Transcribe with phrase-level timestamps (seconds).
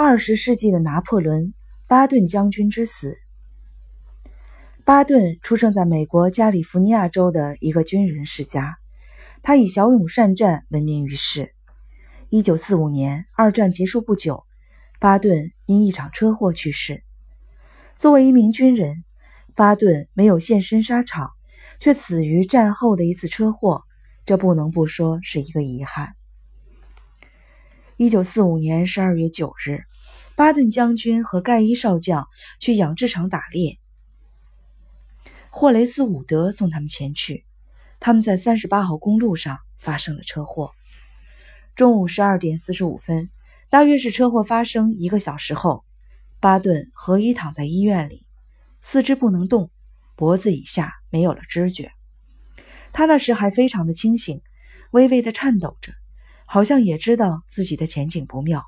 [0.00, 1.54] 二十世纪的拿破仑，
[1.88, 3.18] 巴顿将军之死。
[4.84, 8.76] 巴顿出生在美国加利福尼亚州的一个军人世家，
[9.42, 11.52] 他以骁勇善战闻名于世。
[12.28, 14.44] 一九四五年，二战结束不久，
[15.00, 17.02] 巴顿因一场车祸去世。
[17.96, 19.02] 作为一名军人，
[19.56, 21.32] 巴顿没有现身沙场，
[21.80, 23.82] 却死于战后的一次车祸，
[24.24, 26.14] 这不能不说是一个遗憾。
[27.98, 29.82] 一九四五年十二月九日，
[30.36, 32.28] 巴顿将军和盖伊少将
[32.60, 33.76] 去养殖场打猎，
[35.50, 37.44] 霍雷斯·伍德送他们前去。
[37.98, 40.70] 他们在三十八号公路上发生了车祸。
[41.74, 43.30] 中午十二点四十五分，
[43.68, 45.84] 大约是车祸发生一个小时后，
[46.38, 48.24] 巴顿合衣躺在医院里，
[48.80, 49.72] 四肢不能动，
[50.14, 51.90] 脖子以下没有了知觉。
[52.92, 54.40] 他那时还非常的清醒，
[54.92, 55.92] 微微的颤抖着。
[56.50, 58.64] 好像也知道自己的前景不妙。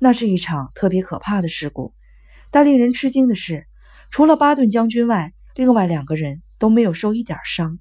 [0.00, 1.94] 那是一场特别可怕的事故，
[2.50, 3.68] 但令人吃惊的是，
[4.10, 7.78] 除了巴顿将军外，另外两个人都没有受一点伤。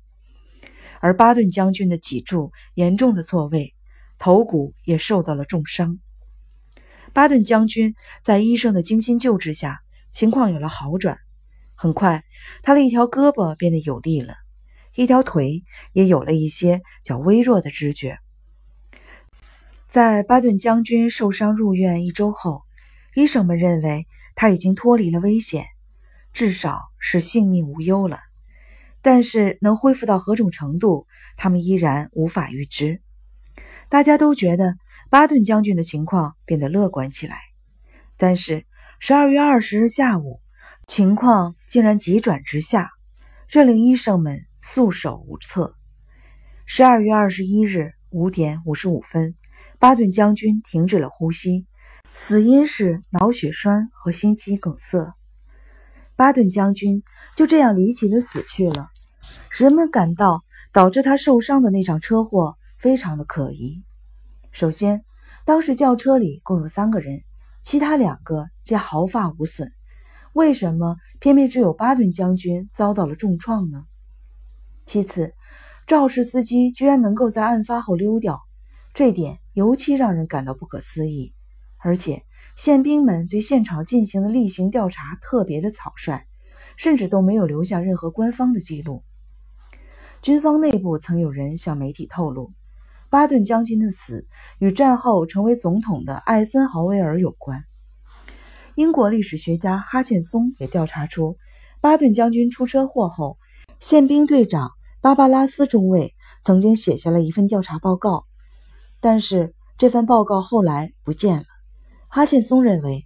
[0.99, 3.73] 而巴顿将军的脊柱严重的错位，
[4.19, 5.97] 头骨也受到了重伤。
[7.13, 9.79] 巴顿将军在医生的精心救治下，
[10.11, 11.17] 情况有了好转。
[11.73, 12.23] 很快，
[12.61, 14.35] 他的一条胳膊变得有力了，
[14.95, 18.19] 一条腿也有了一些较微弱的知觉。
[19.97, 22.61] 在巴顿将军受伤入院一周后，
[23.15, 25.65] 医生们认为他已经脱离了危险，
[26.33, 28.19] 至少是性命无忧了。
[29.01, 33.01] 但是能恢复到何种程度，他们依然无法预知。
[33.89, 34.75] 大家都觉得
[35.09, 37.39] 巴顿将军的情况变得乐观起来，
[38.17, 38.67] 但是
[38.99, 40.41] 十二月二十日下午，
[40.85, 42.91] 情况竟然急转直下，
[43.47, 45.75] 这令医生们束手无策。
[46.67, 49.33] 十二月二十一日五点五十五分。
[49.79, 51.67] 巴顿将军停止了呼吸，
[52.11, 55.13] 死因是脑血栓和心肌梗塞。
[56.15, 57.03] 巴顿将军
[57.35, 58.89] 就这样离奇的死去了。
[59.51, 60.43] 人们感到
[60.73, 63.83] 导致他受伤的那场车祸非常的可疑。
[64.51, 65.03] 首先，
[65.45, 67.21] 当时轿车里共有三个人，
[67.61, 69.71] 其他两个皆毫发无损，
[70.33, 73.83] 为什么偏偏只有巴顿将军遭到了重创呢？
[74.87, 75.35] 其次，
[75.85, 78.41] 肇事司机居然能够在案发后溜掉，
[78.95, 79.37] 这点。
[79.57, 81.33] 尤其让人感到不可思议，
[81.79, 82.21] 而且
[82.55, 86.27] 宪兵们对现场进行的例行调查特别的草率，
[86.75, 89.03] 甚至都没有留下任何官方的记录。
[90.21, 92.53] 军方内部曾有人向媒体透露，
[93.09, 94.27] 巴顿将军的死
[94.59, 97.63] 与战后成为总统的艾森豪威尔有关。
[98.75, 101.35] 英国历史学家哈欠松也调查出，
[101.81, 103.39] 巴顿将军出车祸后，
[103.79, 106.13] 宪兵队长芭芭拉斯中尉
[106.43, 108.26] 曾经写下了一份调查报告。
[108.99, 111.45] 但是这份报告后来不见了。
[112.07, 113.05] 哈欠松认为，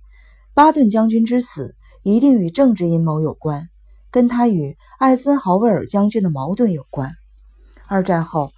[0.54, 3.70] 巴顿将军之死一定与政治阴谋有关，
[4.10, 7.12] 跟他与艾森豪威尔将军的矛盾有关。
[7.88, 8.52] 二战后，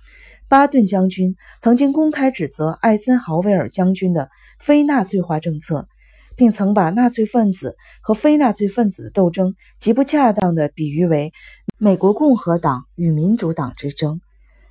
[0.48, 4.30] 巴顿将军曾经公开指责艾森豪威尔将军的
[4.60, 5.88] 非纳粹化政策，
[6.36, 11.34] 并曾把纳粹分子和非纳粹分子的斗争极不恰当地比喻为
[11.80, 14.22] 美国共和党与民主党之争。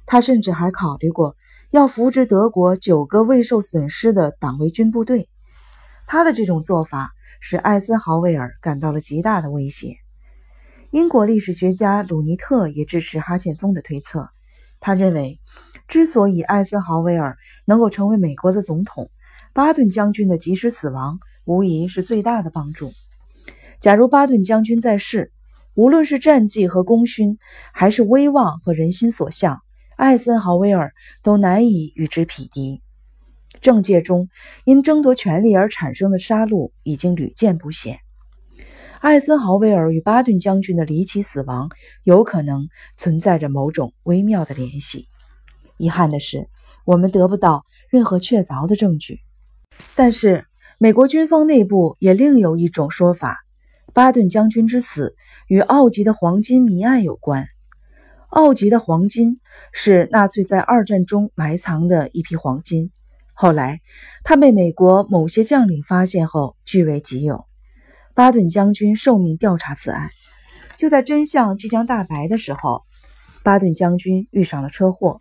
[0.07, 1.35] 他甚至还考虑过。
[1.73, 5.31] 要扶植德国九个未受损失的党卫军部队，
[6.07, 9.97] 他的这种做法使艾森豪威尔感到了极大的威胁。
[10.91, 14.29] 英国历史学家鲁尼特也支持哈欠松的推测，
[14.81, 15.41] 他认为，
[15.89, 19.11] 之所以艾森豪威尔能够成为美国的总统，
[19.55, 22.93] 巴顿将军的及时死亡无疑是最大的帮助。
[23.81, 25.33] 假如巴顿将军在世，
[25.73, 27.39] 无论是战绩和功勋，
[27.73, 29.63] 还是威望和人心所向。
[30.03, 32.83] 艾森豪威尔都难以与之匹敌。
[33.61, 34.31] 政界中
[34.65, 38.01] 因争夺权力而产生的杀戮已经屡见不鲜。
[38.99, 41.71] 艾森豪威尔与巴顿将军的离奇死亡
[42.03, 45.07] 有可能存在着某种微妙的联系。
[45.77, 46.49] 遗憾的是，
[46.85, 49.21] 我们得不到任何确凿的证据。
[49.95, 50.47] 但是，
[50.79, 53.45] 美国军方内部也另有一种说法：
[53.93, 55.15] 巴顿将军之死
[55.47, 57.47] 与奥吉的黄金谜案有关。
[58.33, 59.37] 奥吉的黄金
[59.75, 62.91] 是纳粹在二战中埋藏的一批黄金，
[63.35, 63.83] 后来
[64.25, 67.45] 他被美国某些将领发现后据为己有。
[68.15, 70.09] 巴顿将军受命调查此案，
[70.79, 72.85] 就在真相即将大白的时候，
[73.43, 75.21] 巴顿将军遇上了车祸。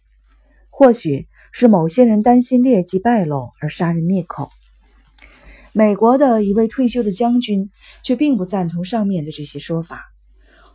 [0.69, 4.49] 或许是某些人担心劣迹败露而杀人灭口。
[5.73, 7.71] 美国的一位退休的将军
[8.03, 10.05] 却并不赞同上面的这些说法。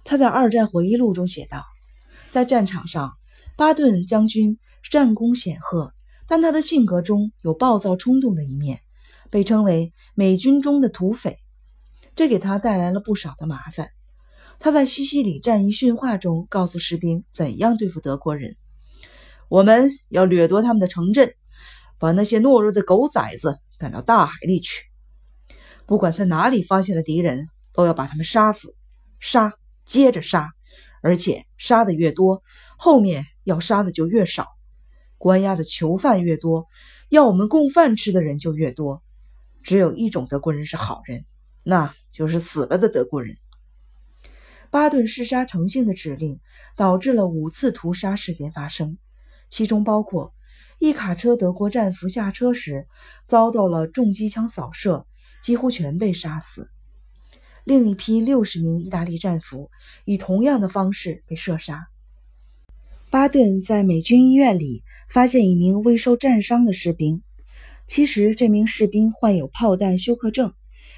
[0.04, 1.64] 他在二战回忆录中写道。
[2.36, 3.14] 在战场上，
[3.56, 4.58] 巴顿将军
[4.90, 5.94] 战功显赫，
[6.28, 8.80] 但他的性格中有暴躁冲动的一面，
[9.30, 11.38] 被称为美军中的土匪，
[12.14, 13.88] 这给他带来了不少的麻烦。
[14.58, 18.54] 他在西西里战役训话中告诉士兵怎样对付德国人
[19.48, 21.32] ：“我们要掠夺他们的城镇，
[21.98, 24.82] 把那些懦弱的狗崽子赶到大海里去。
[25.86, 28.76] 不管在哪里发现了敌人，都要把他们杀死，
[29.20, 29.54] 杀，
[29.86, 30.50] 接着杀，
[31.06, 32.42] 而且杀的越多，
[32.76, 34.48] 后面要杀的就越少。
[35.18, 36.66] 关押的囚犯越多，
[37.08, 39.04] 要我们供饭吃的人就越多。
[39.62, 41.24] 只有一种德国人是好人，
[41.62, 43.36] 那就是死了的德国人。”
[44.68, 46.40] 巴顿嗜杀成性的指令
[46.74, 48.98] 导致了五次屠杀事件发生，
[49.48, 50.34] 其中包括
[50.80, 52.88] 一卡车德国战俘下车时
[53.24, 55.06] 遭到了重机枪扫射，
[55.40, 56.64] 几乎全被杀死；
[57.66, 59.70] 另一批六十名意大利战俘
[60.06, 61.88] 以同样的方式被射杀。
[63.10, 67.22] 巴顿在美军医院里发现一名未受战伤的士兵，
[67.86, 70.54] 其实这名士兵患有炮弹休克症，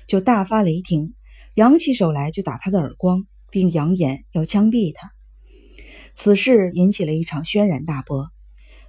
[0.06, 1.14] 就大发雷霆，
[1.54, 3.26] 扬起手来就打他的耳光。
[3.50, 5.10] 并扬言要枪毙他。
[6.12, 8.30] 此事引起了一场轩然大波。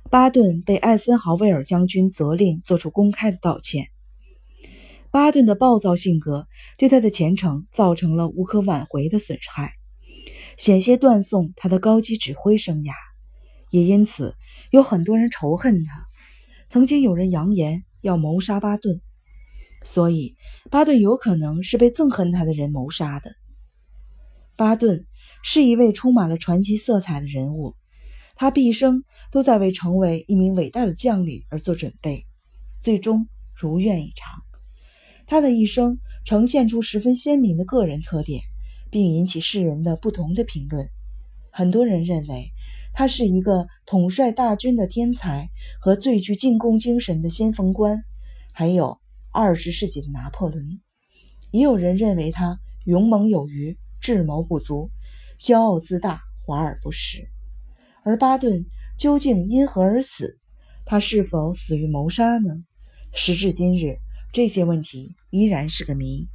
[0.09, 3.87] 巴顿被艾森豪威尔将军责令做出公开的道歉。
[5.11, 6.47] 巴顿的暴躁性格
[6.77, 9.73] 对他的前程造成了无可挽回的损害，
[10.55, 12.93] 险些断送他的高级指挥生涯。
[13.71, 14.35] 也因此，
[14.71, 16.05] 有很多人仇恨他。
[16.69, 19.01] 曾经有人扬言要谋杀巴顿，
[19.83, 20.35] 所以
[20.69, 23.31] 巴顿有可能是被憎恨他的人谋杀的。
[24.55, 25.07] 巴顿
[25.43, 27.75] 是一位充满了传奇色彩的人物，
[28.35, 32.27] 他毕生都在为成为一名伟大的将领而做准备，
[32.79, 34.48] 最终如愿以偿。
[35.29, 38.41] 他的一生呈现出十分鲜明的个人特点，
[38.89, 40.89] 并引起世人的不同的评论。
[41.51, 42.49] 很多人认为
[42.93, 45.47] 他是一个统帅大军的天才
[45.79, 48.01] 和最具进攻精神的先锋官，
[48.53, 48.99] 还有
[49.31, 50.81] 二十世纪的拿破仑。
[51.51, 53.77] 也有人认为他勇猛有余。
[54.01, 54.91] 智谋不足，
[55.37, 57.27] 骄傲自大，华而不实。
[58.01, 58.65] 而巴顿
[58.97, 60.39] 究竟因何而死？
[60.85, 62.63] 他是否死于谋杀呢？
[63.11, 63.97] 时至今日，
[64.31, 66.27] 这些问题依然是个谜。